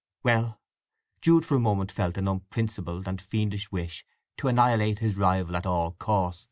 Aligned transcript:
"Well"—Jude 0.23 1.45
for 1.45 1.53
a 1.53 1.59
moment 1.59 1.91
felt 1.91 2.17
an 2.17 2.27
unprincipled 2.27 3.07
and 3.07 3.21
fiendish 3.21 3.71
wish 3.71 4.03
to 4.37 4.47
annihilate 4.47 4.97
his 4.97 5.15
rival 5.15 5.55
at 5.55 5.67
all 5.67 5.91
cost. 5.91 6.39